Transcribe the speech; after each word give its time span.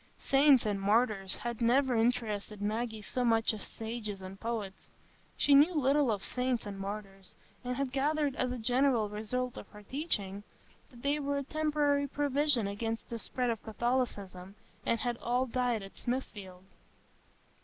Saints 0.17 0.65
and 0.65 0.81
martyrs 0.81 1.35
had 1.35 1.61
never 1.61 1.95
interested 1.95 2.59
Maggie 2.59 3.03
so 3.03 3.23
much 3.23 3.53
as 3.53 3.61
sages 3.61 4.19
and 4.19 4.39
poets. 4.39 4.89
She 5.37 5.53
knew 5.53 5.75
little 5.75 6.11
of 6.11 6.23
saints 6.23 6.65
and 6.65 6.79
martyrs, 6.79 7.35
and 7.63 7.75
had 7.75 7.91
gathered, 7.91 8.35
as 8.35 8.51
a 8.51 8.57
general 8.57 9.09
result 9.09 9.57
of 9.57 9.67
her 9.67 9.83
teaching, 9.83 10.41
that 10.89 11.03
they 11.03 11.19
were 11.19 11.37
a 11.37 11.43
temporary 11.43 12.07
provision 12.07 12.65
against 12.65 13.07
the 13.11 13.19
spread 13.19 13.51
of 13.51 13.61
Catholicism, 13.61 14.55
and 14.87 14.99
had 15.01 15.17
all 15.17 15.45
died 15.45 15.83
at 15.83 15.99
Smithfield. 15.99 16.63